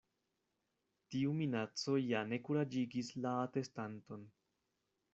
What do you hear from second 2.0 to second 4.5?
ja ne kuraĝigis la atestanton.